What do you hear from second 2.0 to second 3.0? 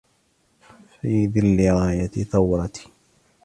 ثورتي